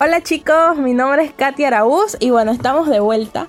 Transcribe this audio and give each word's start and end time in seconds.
Hola 0.00 0.22
chicos, 0.22 0.76
mi 0.76 0.94
nombre 0.94 1.24
es 1.24 1.32
Katia 1.32 1.66
Araúz 1.66 2.16
y 2.20 2.30
bueno, 2.30 2.52
estamos 2.52 2.88
de 2.88 3.00
vuelta. 3.00 3.48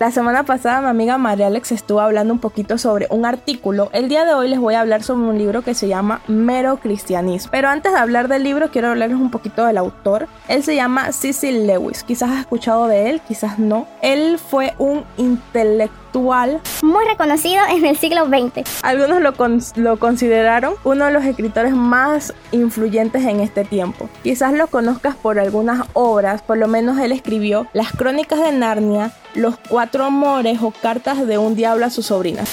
La 0.00 0.10
semana 0.10 0.42
pasada 0.42 0.80
mi 0.80 0.88
amiga 0.88 1.16
María 1.16 1.46
Alex 1.46 1.70
estuvo 1.70 2.00
hablando 2.00 2.34
un 2.34 2.40
poquito 2.40 2.76
sobre 2.76 3.06
un 3.10 3.24
artículo. 3.24 3.88
El 3.92 4.08
día 4.08 4.24
de 4.24 4.34
hoy 4.34 4.48
les 4.48 4.58
voy 4.58 4.74
a 4.74 4.80
hablar 4.80 5.04
sobre 5.04 5.28
un 5.28 5.38
libro 5.38 5.62
que 5.62 5.74
se 5.74 5.86
llama 5.86 6.22
Mero 6.26 6.78
Cristianismo. 6.78 7.52
Pero 7.52 7.68
antes 7.68 7.92
de 7.92 7.98
hablar 7.98 8.26
del 8.26 8.42
libro, 8.42 8.70
quiero 8.72 8.88
hablarles 8.88 9.18
un 9.18 9.30
poquito 9.30 9.64
del 9.64 9.78
autor. 9.78 10.26
Él 10.48 10.64
se 10.64 10.74
llama 10.74 11.12
Cecil 11.12 11.68
Lewis. 11.68 12.02
Quizás 12.02 12.30
has 12.30 12.40
escuchado 12.40 12.88
de 12.88 13.10
él, 13.10 13.20
quizás 13.28 13.60
no. 13.60 13.86
Él 14.02 14.38
fue 14.38 14.74
un 14.78 15.04
intelectual 15.18 15.98
muy 16.82 17.04
reconocido 17.04 17.62
en 17.70 17.84
el 17.84 17.96
siglo 17.96 18.26
XX. 18.26 18.82
Algunos 18.82 19.20
lo, 19.20 19.34
lo, 19.82 19.98
consideraron 19.98 20.74
uno 20.84 21.06
de 21.06 21.12
los 21.12 21.24
escritores 21.24 21.72
más 21.74 22.32
influyentes 22.50 23.24
en 23.24 23.40
este 23.40 23.64
tiempo. 23.64 24.08
Quizás 24.22 24.52
lo 24.52 24.68
conozcas 24.68 25.14
por 25.16 25.27
algunas 25.36 25.86
obras, 25.92 26.40
por 26.42 26.56
lo 26.56 26.68
menos 26.68 26.98
él 27.00 27.10
escribió 27.10 27.66
Las 27.72 27.90
Crónicas 27.90 28.40
de 28.40 28.52
Narnia, 28.52 29.10
Los 29.34 29.56
Cuatro 29.68 30.04
Amores 30.04 30.60
o 30.62 30.70
Cartas 30.70 31.26
de 31.26 31.36
un 31.36 31.56
Diablo 31.56 31.84
a 31.84 31.90
su 31.90 32.02
sobrina. 32.02 32.44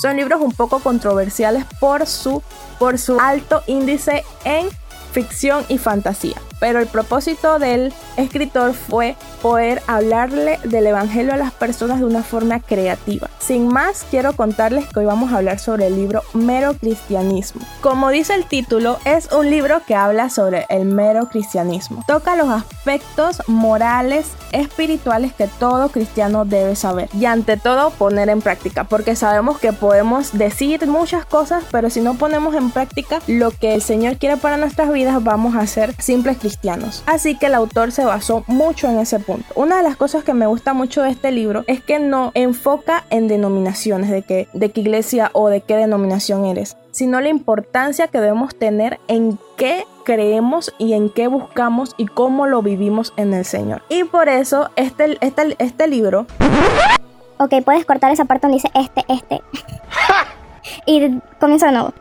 Son 0.00 0.16
libros 0.16 0.40
un 0.40 0.52
poco 0.52 0.80
controversiales 0.80 1.64
por 1.78 2.06
su, 2.06 2.42
por 2.78 2.98
su 2.98 3.20
alto 3.20 3.62
índice 3.66 4.24
en 4.44 4.68
ficción 5.12 5.64
y 5.68 5.78
fantasía. 5.78 6.36
Pero 6.60 6.80
el 6.80 6.86
propósito 6.86 7.58
del 7.58 7.92
escritor 8.16 8.74
fue 8.74 9.16
poder 9.42 9.82
hablarle 9.86 10.58
del 10.64 10.86
Evangelio 10.86 11.34
a 11.34 11.36
las 11.36 11.52
personas 11.52 11.98
de 11.98 12.06
una 12.06 12.22
forma 12.22 12.60
creativa. 12.60 13.28
Sin 13.38 13.68
más, 13.68 14.06
quiero 14.10 14.32
contarles 14.34 14.86
que 14.88 15.00
hoy 15.00 15.06
vamos 15.06 15.32
a 15.32 15.36
hablar 15.36 15.58
sobre 15.58 15.86
el 15.86 15.96
libro 15.96 16.22
Mero 16.32 16.74
Cristianismo. 16.74 17.60
Como 17.82 18.10
dice 18.10 18.34
el 18.34 18.46
título, 18.46 18.98
es 19.04 19.30
un 19.32 19.50
libro 19.50 19.82
que 19.86 19.94
habla 19.94 20.30
sobre 20.30 20.64
el 20.70 20.86
mero 20.86 21.28
cristianismo. 21.28 22.04
Toca 22.06 22.36
los 22.36 22.48
aspectos 22.48 23.42
morales, 23.46 24.28
espirituales 24.52 25.32
que 25.34 25.46
todo 25.46 25.90
cristiano 25.90 26.44
debe 26.44 26.76
saber. 26.76 27.08
Y 27.12 27.26
ante 27.26 27.56
todo, 27.56 27.90
poner 27.90 28.28
en 28.30 28.40
práctica. 28.40 28.84
Porque 28.84 29.16
sabemos 29.16 29.58
que 29.58 29.72
podemos 29.72 30.32
decir 30.32 30.86
muchas 30.86 31.24
cosas, 31.26 31.64
pero 31.70 31.90
si 31.90 32.00
no 32.00 32.14
ponemos 32.14 32.54
en 32.54 32.70
práctica 32.70 33.20
lo 33.26 33.50
que 33.50 33.74
el 33.74 33.82
Señor 33.82 34.16
quiere 34.16 34.36
para 34.36 34.56
nuestras 34.56 34.92
vidas, 34.92 35.22
vamos 35.22 35.54
a 35.54 35.66
ser 35.66 35.94
simples 36.00 36.38
cristianos. 36.44 37.02
Así 37.06 37.36
que 37.36 37.46
el 37.46 37.54
autor 37.54 37.90
se 37.90 38.04
basó 38.04 38.44
mucho 38.46 38.86
en 38.86 38.98
ese 38.98 39.18
punto. 39.18 39.46
Una 39.54 39.78
de 39.78 39.82
las 39.82 39.96
cosas 39.96 40.24
que 40.24 40.34
me 40.34 40.46
gusta 40.46 40.74
mucho 40.74 41.00
de 41.02 41.08
este 41.08 41.32
libro 41.32 41.64
es 41.66 41.82
que 41.82 41.98
no 41.98 42.32
enfoca 42.34 43.04
en 43.08 43.28
denominaciones, 43.28 44.10
de, 44.10 44.20
que, 44.20 44.46
de 44.52 44.70
qué 44.70 44.82
iglesia 44.82 45.30
o 45.32 45.48
de 45.48 45.62
qué 45.62 45.74
denominación 45.76 46.44
eres, 46.44 46.76
sino 46.90 47.22
la 47.22 47.30
importancia 47.30 48.08
que 48.08 48.20
debemos 48.20 48.54
tener 48.54 49.00
en 49.08 49.38
qué 49.56 49.86
creemos 50.04 50.74
y 50.76 50.92
en 50.92 51.08
qué 51.08 51.28
buscamos 51.28 51.94
y 51.96 52.04
cómo 52.04 52.46
lo 52.46 52.60
vivimos 52.60 53.14
en 53.16 53.32
el 53.32 53.46
Señor. 53.46 53.80
Y 53.88 54.04
por 54.04 54.28
eso 54.28 54.68
este, 54.76 55.16
este, 55.22 55.56
este 55.58 55.88
libro... 55.88 56.26
Ok, 57.38 57.54
puedes 57.64 57.86
cortar 57.86 58.12
esa 58.12 58.26
parte 58.26 58.46
donde 58.46 58.62
dice 58.62 58.70
este, 58.74 59.04
este. 59.08 59.42
y 60.86 61.18
comienza 61.40 61.66
de 61.66 61.72
nuevo. 61.72 61.94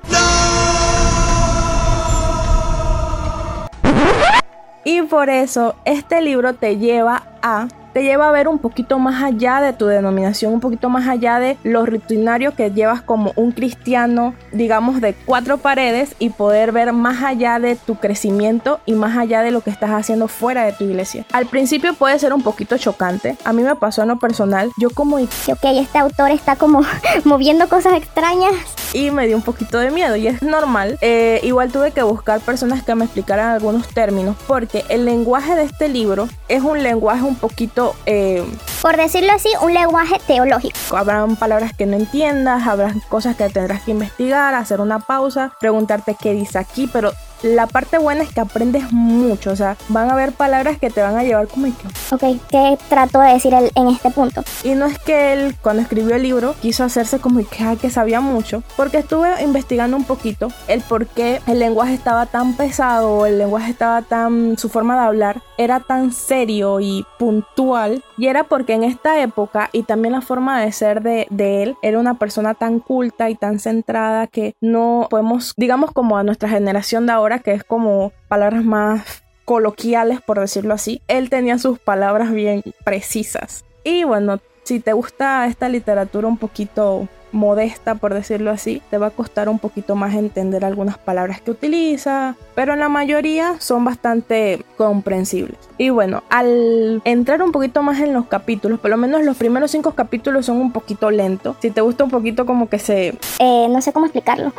Y 4.86 5.02
por 5.04 5.30
eso 5.30 5.76
este 5.86 6.22
libro 6.22 6.54
te 6.54 6.78
lleva 6.78 7.24
a 7.42 7.68
te 7.94 8.04
lleva 8.04 8.28
a 8.28 8.32
ver 8.32 8.48
un 8.48 8.60
poquito 8.60 9.00
más 9.00 9.24
allá 9.24 9.62
de 9.62 9.74
tu 9.74 9.86
denominación, 9.86 10.54
un 10.54 10.60
poquito 10.60 10.90
más 10.90 11.08
allá 11.08 11.40
de 11.40 11.58
lo 11.64 11.86
rutinario 11.86 12.56
que 12.56 12.72
llevas 12.72 13.02
como 13.02 13.34
un 13.36 13.52
cristiano, 13.52 14.34
digamos, 14.52 15.02
de 15.02 15.14
cuatro 15.14 15.58
paredes 15.58 16.16
y 16.20 16.30
poder 16.30 16.72
ver 16.72 16.92
más 16.94 17.24
allá 17.24 17.60
de 17.60 17.76
tu 17.76 17.96
crecimiento 17.96 18.80
y 18.86 18.94
más 18.94 19.18
allá 19.18 19.42
de 19.42 19.52
lo 19.52 19.62
que 19.62 19.70
estás 19.70 19.92
haciendo 19.92 20.28
fuera 20.28 20.66
de 20.66 20.74
tu 20.74 20.84
iglesia. 20.84 21.26
Al 21.32 21.46
principio 21.46 21.94
puede 21.94 22.18
ser 22.20 22.34
un 22.34 22.42
poquito 22.42 22.78
chocante. 22.78 23.38
A 23.46 23.54
mí 23.54 23.62
me 23.62 23.76
pasó 23.76 24.02
en 24.02 24.10
lo 24.10 24.20
personal. 24.20 24.72
Yo 24.80 24.90
como... 24.90 25.18
Ok, 25.18 25.64
este 25.64 26.00
autor 26.00 26.32
está 26.32 26.56
como 26.56 26.82
moviendo 27.24 27.70
cosas 27.70 27.94
extrañas 27.94 28.54
y 28.94 29.12
me 29.12 29.28
dio 29.28 29.36
un 29.36 29.42
poquito 29.42 29.80
de 29.80 29.92
miedo 29.92 30.16
y 30.16 30.28
es 30.28 30.42
normal. 30.42 30.98
Eh, 31.02 31.40
igual 31.44 31.72
tuve 31.72 31.92
que 31.92 32.04
buscar 32.04 32.40
personas 32.40 32.84
que 32.84 32.96
me 32.96 33.06
explicaran 33.06 33.50
algunos 33.50 33.88
términos 33.88 34.36
porque 34.48 34.86
el 34.90 35.06
lenguaje 35.06 35.56
de 35.56 35.64
este 35.64 35.90
libro 35.90 36.30
es 36.48 36.62
un 36.62 36.82
lenguaje 36.82 37.24
un 37.24 37.36
poquito... 37.36 37.83
Eh, 38.06 38.44
por 38.82 38.98
decirlo 38.98 39.32
así, 39.34 39.50
un 39.62 39.74
lenguaje 39.74 40.20
teológico. 40.26 40.98
Habrán 40.98 41.36
palabras 41.36 41.74
que 41.74 41.86
no 41.86 41.96
entiendas, 41.96 42.68
habrá 42.68 42.94
cosas 43.10 43.36
que 43.36 43.50
tendrás 43.50 43.84
que 43.84 43.92
investigar, 43.92 44.54
hacer 44.56 44.82
una 44.82 45.00
pausa, 45.00 45.54
preguntarte 45.60 46.16
qué 46.20 46.34
dice 46.34 46.60
aquí, 46.60 46.90
pero 46.92 47.12
la 47.44 47.68
parte 47.68 47.98
buena 47.98 48.24
es 48.24 48.34
que 48.34 48.40
aprendes 48.40 48.92
mucho, 48.92 49.52
o 49.52 49.56
sea, 49.56 49.78
van 49.90 50.10
a 50.10 50.14
haber 50.14 50.32
palabras 50.32 50.78
que 50.80 50.90
te 50.90 51.02
van 51.02 51.18
a 51.18 51.24
llevar 51.24 51.48
como 51.48 51.66
que... 51.68 52.16
Ok, 52.16 52.42
¿qué 52.50 52.78
trato 52.90 53.20
de 53.20 53.34
decir 53.34 53.54
él 53.54 53.70
en 53.76 53.88
este 53.90 54.10
punto? 54.10 54.44
Y 54.64 54.76
no 54.76 54.86
es 54.86 54.98
que 54.98 55.34
él, 55.34 55.56
cuando 55.62 55.82
escribió 55.82 56.16
el 56.16 56.24
libro, 56.24 56.56
quiso 56.62 56.84
hacerse 56.84 57.20
como 57.20 57.40
que, 57.40 57.78
que 57.80 57.90
sabía 57.90 58.22
mucho, 58.22 58.64
porque 58.78 59.00
estuve 59.00 59.44
investigando 59.44 59.98
un 59.98 60.06
poquito 60.06 60.48
el 60.68 60.82
por 60.82 61.06
qué 61.08 61.42
el 61.48 61.60
lenguaje 61.60 61.94
estaba 61.94 62.26
tan 62.26 62.54
pesado, 62.54 63.26
el 63.26 63.38
lenguaje 63.38 63.72
estaba 63.72 64.02
tan... 64.02 64.58
su 64.58 64.70
forma 64.70 64.96
de 64.96 65.06
hablar 65.06 65.42
era 65.58 65.80
tan 65.82 66.12
serio 66.12 66.80
y 66.80 67.06
puntual, 67.20 68.04
y 68.18 68.28
era 68.28 68.46
porque 68.46 68.74
en 68.74 68.84
esta 68.84 69.22
época 69.22 69.70
y 69.72 69.84
también 69.84 70.14
la 70.14 70.22
forma 70.22 70.62
de 70.62 70.72
ser 70.72 71.02
de, 71.02 71.28
de 71.30 71.64
él 71.64 71.76
era 71.82 72.00
una 72.00 72.16
persona 72.16 72.54
tan 72.54 72.80
culta 72.80 73.30
y 73.30 73.36
tan 73.36 73.60
centrada 73.60 74.28
que 74.28 74.56
no 74.62 75.08
podemos, 75.10 75.54
digamos 75.58 75.92
como 75.92 76.18
a 76.18 76.24
nuestra 76.24 76.50
generación 76.50 77.06
de 77.06 77.12
ahora, 77.12 77.33
que 77.40 77.54
es 77.54 77.64
como 77.64 78.12
palabras 78.28 78.64
más 78.64 79.24
coloquiales, 79.46 80.22
por 80.22 80.40
decirlo 80.40 80.74
así, 80.74 81.02
él 81.08 81.30
tenía 81.30 81.58
sus 81.58 81.80
palabras 81.80 82.32
bien 82.32 82.64
precisas. 82.84 83.66
Y 83.84 84.04
bueno, 84.04 84.40
si 84.64 84.80
te 84.80 84.94
gusta 84.94 85.46
esta 85.48 85.68
literatura 85.68 86.28
un 86.28 86.38
poquito 86.38 87.08
modesta, 87.34 87.96
por 87.96 88.14
decirlo 88.14 88.52
así, 88.52 88.82
te 88.90 88.98
va 88.98 89.08
a 89.08 89.12
costar 89.12 89.50
un 89.50 89.60
poquito 89.60 89.96
más 89.96 90.14
entender 90.14 90.64
algunas 90.64 90.98
palabras 90.98 91.42
que 91.42 91.52
utiliza, 91.52 92.36
pero 92.56 92.76
la 92.76 92.90
mayoría 92.90 93.60
son 93.60 93.84
bastante 93.84 94.64
comprensibles. 94.78 95.58
Y 95.78 95.90
bueno, 95.90 96.24
al 96.30 97.02
entrar 97.04 97.42
un 97.42 97.52
poquito 97.52 97.82
más 97.82 98.00
en 98.00 98.14
los 98.14 98.28
capítulos, 98.28 98.80
por 98.80 98.92
lo 98.92 98.98
menos 98.98 99.24
los 99.24 99.36
primeros 99.36 99.72
cinco 99.72 99.92
capítulos 99.92 100.46
son 100.46 100.58
un 100.58 100.72
poquito 100.72 101.10
lentos. 101.12 101.58
Si 101.60 101.72
te 101.72 101.82
gusta 101.82 102.04
un 102.04 102.12
poquito 102.12 102.46
como 102.46 102.70
que 102.70 102.80
se... 102.80 103.18
Eh, 103.40 103.68
no 103.68 103.82
sé 103.82 103.92
cómo 103.92 104.06
explicarlo 104.06 104.54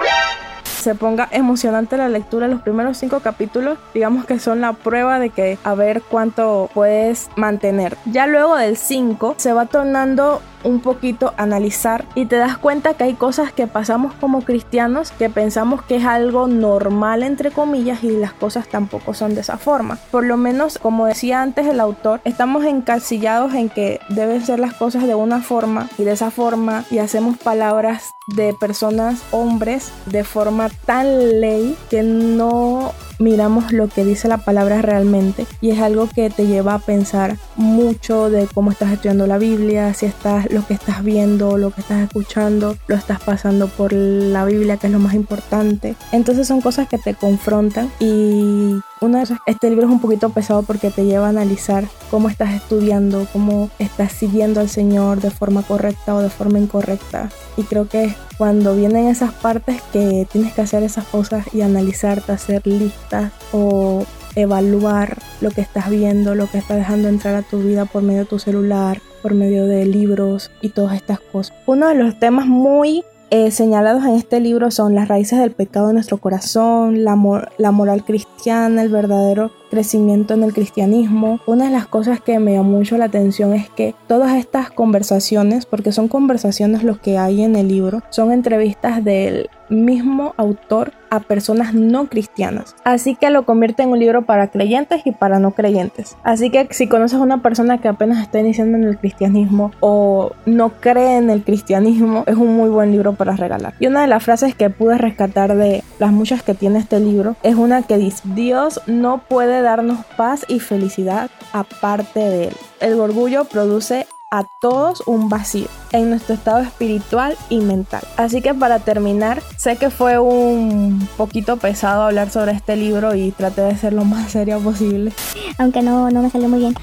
se 0.85 0.95
ponga 0.95 1.29
emocionante 1.33 1.97
la 1.97 2.11
lectura. 2.11 2.47
Los 2.47 2.61
primeros 2.61 2.99
cinco 2.99 3.21
capítulos, 3.21 3.79
digamos 3.95 4.27
que 4.27 4.39
son 4.39 4.61
la 4.61 4.75
prueba 4.75 5.19
de 5.19 5.31
que 5.31 5.59
a 5.65 5.75
ver 5.75 6.03
cuánto 6.03 6.69
puedes 6.75 7.31
mantener. 7.37 7.97
Ya 8.05 8.27
luego 8.27 8.55
del 8.57 8.77
5 8.77 9.35
se 9.39 9.55
va 9.55 9.65
tornando 9.65 10.43
un 10.65 10.81
poquito 10.81 11.35
analizar 11.37 12.05
y 12.15 12.27
te 12.27 12.37
das 12.37 12.59
cuenta 12.59 12.95
que 12.95 13.05
hay 13.05 13.15
cosas 13.15 13.53
que 13.53 13.67
pasamos 13.67 14.15
como 14.15 14.43
cristianos 14.43 15.13
que 15.13 15.31
pensamos 15.31 15.83
que 15.83 15.97
es 15.97 16.05
algo 16.05 16.49
normal 16.49 17.23
entre 17.23 17.51
comillas 17.51 18.03
y 18.03 18.11
las 18.11 18.33
cosas 18.33 18.69
tampoco 18.69 19.15
son 19.15 19.35
de 19.35 19.43
esa 19.43 19.59
forma. 19.59 19.99
Por 20.11 20.25
lo 20.25 20.37
menos, 20.37 20.79
como 20.79 21.07
decía 21.07 21.43
antes 21.43 21.67
el 21.67 21.81
autor, 21.81 22.21
estamos 22.25 22.65
encasillados 22.65 23.55
en 23.55 23.69
que 23.69 24.01
deben 24.09 24.45
ser 24.45 24.59
las 24.59 24.75
cosas 24.75 25.07
de 25.07 25.15
una 25.15 25.41
forma 25.41 25.89
y 25.99 26.05
de 26.05 26.13
esa 26.13 26.31
forma 26.31 26.85
y 26.91 26.99
hacemos 26.99 27.39
palabras 27.39 28.11
de 28.27 28.55
personas 28.55 29.23
hombres 29.31 29.93
de 30.07 30.25
forma 30.25 30.71
tan 30.87 31.41
ley 31.41 31.77
que 31.91 32.03
no 32.03 32.93
miramos 33.19 33.73
lo 33.73 33.89
que 33.89 34.05
dice 34.05 34.29
la 34.29 34.39
palabra 34.39 34.83
realmente 34.83 35.47
y 35.61 35.71
es 35.71 35.81
algo 35.81 36.09
que 36.09 36.31
te 36.31 36.47
lleva 36.47 36.75
a 36.75 36.79
pensar 36.79 37.37
mucho 37.57 38.31
de 38.31 38.47
cómo 38.53 38.71
estás 38.71 38.93
estudiando 38.93 39.27
la 39.27 39.39
Biblia, 39.39 39.95
si 39.95 40.07
estás 40.07 40.51
lo 40.51 40.67
que 40.67 40.75
estás 40.75 41.03
viendo, 41.03 41.59
lo 41.59 41.71
que 41.71 41.81
estás 41.81 42.03
escuchando, 42.03 42.77
lo 42.87 42.97
estás 42.97 43.21
pasando 43.21 43.69
por 43.69 43.93
la 43.93 44.45
Biblia, 44.45 44.77
que 44.77 44.87
es 44.89 44.93
lo 44.93 44.99
más 44.99 45.15
importante. 45.15 45.97
Entonces 46.13 46.47
son 46.47 46.61
cosas 46.61 46.89
que 46.89 46.99
te 46.99 47.15
confrontan 47.15 47.91
y 48.01 48.81
una 49.01 49.25
de 49.25 49.37
este 49.47 49.71
libro 49.71 49.87
es 49.87 49.93
un 49.93 50.01
poquito 50.01 50.31
pesado 50.31 50.63
porque 50.63 50.91
te 50.91 51.05
lleva 51.05 51.27
a 51.27 51.31
analizar 51.31 51.85
cómo 52.11 52.29
estás 52.29 52.55
estudiando, 52.55 53.27
cómo 53.33 53.71
estás 53.79 54.13
siguiendo 54.13 54.61
al 54.61 54.69
Señor 54.69 55.21
de 55.21 55.31
forma 55.31 55.63
correcta 55.63 56.15
o 56.15 56.21
de 56.21 56.31
forma 56.31 56.59
incorrecta. 56.59 57.29
Y 57.57 57.63
creo 57.65 57.89
que 57.89 58.05
es 58.05 58.15
cuando 58.39 58.75
vienen 58.75 59.09
esas 59.09 59.33
partes 59.33 59.83
que 59.93 60.27
tienes 60.31 60.53
que 60.53 60.63
hacer 60.63 60.83
esas 60.83 61.05
cosas 61.07 61.47
y 61.53 61.61
analizarte, 61.61 62.33
hacer 62.33 62.67
listas 62.67 63.33
o 63.53 64.05
evaluar 64.37 65.19
lo 65.41 65.51
que 65.51 65.61
estás 65.61 65.91
viendo, 65.91 66.35
lo 66.35 66.49
que 66.49 66.59
estás 66.59 66.77
dejando 66.77 67.09
entrar 67.09 67.35
a 67.35 67.43
tu 67.43 67.61
vida 67.61 67.85
por 67.85 68.03
medio 68.03 68.21
de 68.21 68.27
tu 68.27 68.39
celular, 68.39 69.01
por 69.23 69.35
medio 69.35 69.67
de 69.67 69.87
libros 69.87 70.51
y 70.61 70.71
todas 70.71 70.97
estas 70.97 71.21
cosas. 71.21 71.57
Uno 71.67 71.89
de 71.89 71.95
los 71.95 72.19
temas 72.19 72.47
muy 72.47 73.05
eh, 73.35 73.51
señalados 73.51 74.05
en 74.05 74.15
este 74.15 74.39
libro 74.39 74.71
son 74.71 74.95
las 74.95 75.09
raíces 75.09 75.41
del 75.41 75.51
pecado 75.51 75.89
en 75.89 75.95
nuestro 75.95 76.19
corazón, 76.19 77.03
la, 77.03 77.19
la 77.59 77.73
moral 77.73 78.05
cristiana, 78.05 78.81
el 78.81 78.91
verdadero 78.91 79.51
crecimiento 79.75 80.35
en 80.35 80.45
el 80.45 80.55
cristianismo. 80.55 81.41
Una 81.47 81.65
de 81.65 81.73
las 81.73 81.89
cosas 81.89 82.21
que 82.21 82.39
me 82.39 82.53
llamó 82.53 82.79
mucho 82.79 82.97
la 82.97 83.07
atención 83.07 83.53
es 83.55 83.69
que 83.69 83.93
todas 84.07 84.37
estas 84.37 84.71
conversaciones, 84.71 85.67
porque 85.67 85.91
son 85.91 86.07
conversaciones 86.07 86.85
los 86.85 87.01
que 87.01 87.19
hay 87.19 87.43
en 87.43 87.57
el 87.57 87.67
libro, 87.67 88.01
son 88.11 88.31
entrevistas 88.31 89.03
del 89.03 89.51
mismo 89.69 90.35
autor 90.37 90.93
a 91.11 91.21
personas 91.21 91.75
no 91.75 92.07
cristianas. 92.09 92.75
Así 92.85 93.15
que 93.15 93.31
lo 93.31 93.45
convierte 93.45 93.83
en 93.83 93.91
un 93.91 93.99
libro 93.99 94.23
para 94.23 94.49
creyentes 94.49 95.03
y 95.07 95.13
para 95.13 95.39
no 95.39 95.53
creyentes. 95.53 96.17
Así 96.25 96.51
que 96.51 96.69
si 96.71 96.89
conoces 96.89 97.19
a 97.19 97.23
una 97.23 97.41
persona 97.41 97.79
que 97.79 97.89
apenas 97.89 98.21
está 98.21 98.41
iniciando 98.41 98.77
en 98.79 98.85
el 98.85 98.99
cristianismo 98.99 99.71
o 99.81 100.33
no 100.45 100.71
cree 100.81 101.17
en 101.17 101.31
el 101.31 101.43
cristianismo, 101.45 102.25
es 102.27 102.37
un 102.37 102.57
muy 102.57 102.69
buen 102.69 102.91
libro 102.91 103.15
para 103.15 103.37
regalar. 103.37 103.75
Y 103.79 103.87
una 103.87 104.03
de 104.03 104.09
las 104.09 104.25
frases 104.25 104.55
que 104.55 104.71
pude 104.71 104.99
rescatar 104.99 105.57
de 105.57 105.85
las 105.99 106.13
muchas 106.13 106.43
que 106.43 106.55
tiene 106.55 106.79
este 106.81 106.99
libro 106.99 107.37
es 107.43 107.55
una 107.55 107.83
que 107.83 107.97
dice, 107.97 108.23
Dios 108.35 108.81
no 108.87 109.19
puede 109.19 109.63
darnos 109.65 110.05
paz 110.17 110.45
y 110.49 110.61
felicidad 110.61 111.31
aparte 111.53 112.21
de 112.21 112.45
él. 112.49 112.57
El 112.81 113.01
orgullo 113.01 113.45
produce 113.45 114.07
a 114.31 114.45
todos 114.61 115.03
un 115.07 115.29
vacío 115.29 115.69
en 115.93 116.11
nuestro 116.11 116.35
estado 116.35 116.59
espiritual 116.61 117.37
y 117.51 117.61
mental. 117.61 118.03
Así 118.17 118.43
que 118.43 118.53
para 118.53 118.81
terminar, 118.81 119.41
sé 119.57 119.77
que 119.77 119.91
fue 119.91 120.19
un 120.19 121.09
poquito 121.17 121.57
pesado 121.57 122.03
hablar 122.03 122.31
sobre 122.31 122.53
este 122.53 122.75
libro 122.75 123.15
y 123.15 123.31
traté 123.31 123.61
de 123.61 123.77
ser 123.77 123.93
lo 123.93 124.05
más 124.05 124.33
serio 124.33 124.59
posible. 124.59 125.13
Aunque 125.59 125.83
no, 125.83 126.11
no 126.11 126.23
me 126.23 126.31
salió 126.31 126.49
muy 126.49 126.59
bien. 126.59 126.75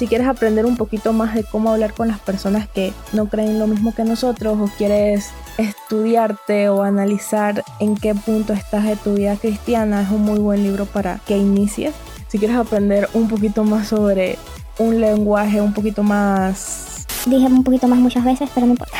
Si 0.00 0.06
quieres 0.06 0.28
aprender 0.28 0.64
un 0.64 0.78
poquito 0.78 1.12
más 1.12 1.34
de 1.34 1.44
cómo 1.44 1.70
hablar 1.70 1.92
con 1.92 2.08
las 2.08 2.18
personas 2.20 2.66
que 2.66 2.94
no 3.12 3.28
creen 3.28 3.58
lo 3.58 3.66
mismo 3.66 3.94
que 3.94 4.02
nosotros 4.02 4.58
o 4.58 4.74
quieres 4.78 5.28
estudiarte 5.58 6.70
o 6.70 6.82
analizar 6.82 7.62
en 7.80 7.96
qué 7.96 8.14
punto 8.14 8.54
estás 8.54 8.86
de 8.86 8.96
tu 8.96 9.12
vida 9.12 9.36
cristiana, 9.36 10.00
es 10.00 10.08
un 10.08 10.22
muy 10.22 10.38
buen 10.38 10.62
libro 10.62 10.86
para 10.86 11.20
que 11.26 11.36
inicies. 11.36 11.92
Si 12.28 12.38
quieres 12.38 12.56
aprender 12.56 13.10
un 13.12 13.28
poquito 13.28 13.62
más 13.62 13.88
sobre 13.88 14.38
un 14.78 15.02
lenguaje 15.02 15.60
un 15.60 15.74
poquito 15.74 16.02
más... 16.02 17.06
Dije 17.26 17.44
un 17.44 17.62
poquito 17.62 17.86
más 17.86 17.98
muchas 17.98 18.24
veces, 18.24 18.48
pero 18.54 18.64
no 18.64 18.72
importa. 18.72 18.96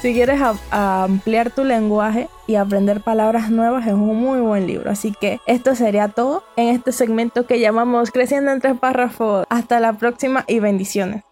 Si 0.00 0.14
quieres 0.14 0.40
ampliar 0.70 1.50
tu 1.50 1.64
lenguaje 1.64 2.28
y 2.46 2.54
aprender 2.54 3.00
palabras 3.00 3.50
nuevas 3.50 3.84
es 3.84 3.94
un 3.94 4.16
muy 4.16 4.38
buen 4.38 4.64
libro. 4.64 4.92
Así 4.92 5.12
que 5.20 5.40
esto 5.46 5.74
sería 5.74 6.06
todo 6.06 6.44
en 6.56 6.68
este 6.68 6.92
segmento 6.92 7.46
que 7.46 7.58
llamamos 7.58 8.12
Creciendo 8.12 8.52
en 8.52 8.60
tres 8.60 8.78
párrafos. 8.78 9.44
Hasta 9.50 9.80
la 9.80 9.94
próxima 9.94 10.44
y 10.46 10.60
bendiciones. 10.60 11.24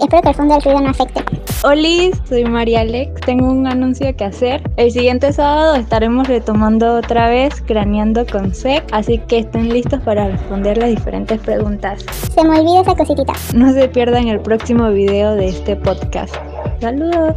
Espero 0.00 0.22
que 0.22 0.28
el 0.30 0.34
fondo 0.34 0.54
del 0.54 0.62
ruido 0.62 0.80
no 0.80 0.88
afecte. 0.88 1.22
Hola, 1.64 2.16
soy 2.26 2.44
María 2.44 2.80
Alex. 2.80 3.20
Tengo 3.26 3.50
un 3.50 3.66
anuncio 3.66 4.16
que 4.16 4.24
hacer. 4.24 4.62
El 4.78 4.90
siguiente 4.90 5.30
sábado 5.34 5.74
estaremos 5.74 6.28
retomando 6.28 6.94
otra 6.94 7.28
vez 7.28 7.60
Craneando 7.66 8.24
con 8.24 8.54
Sec, 8.54 8.84
así 8.90 9.18
que 9.28 9.40
estén 9.40 9.68
listos 9.68 10.00
para 10.00 10.28
responder 10.28 10.78
las 10.78 10.88
diferentes 10.88 11.38
preguntas. 11.40 12.06
Se 12.32 12.42
me 12.42 12.60
olvida 12.60 12.80
esa 12.80 12.94
cositita. 12.94 13.34
No 13.54 13.70
se 13.74 13.86
pierdan 13.88 14.28
el 14.28 14.40
próximo 14.40 14.88
video 14.90 15.34
de 15.34 15.48
este 15.48 15.76
podcast. 15.76 16.34
Saludos. 16.80 17.36